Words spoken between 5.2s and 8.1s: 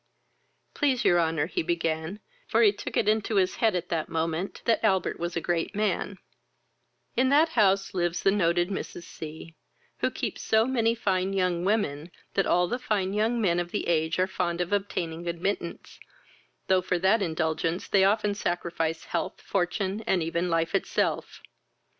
a great man,) in that house